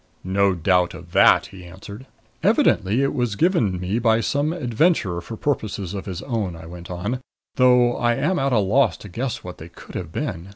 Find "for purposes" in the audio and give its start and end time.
5.21-5.93